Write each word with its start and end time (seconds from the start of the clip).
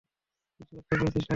কিছু 0.59 0.71
দেখতে 0.71 0.93
পেয়েছিস 0.95 1.15
নাকি? 1.15 1.29